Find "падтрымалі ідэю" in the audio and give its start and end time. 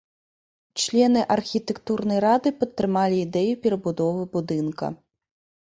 2.65-3.53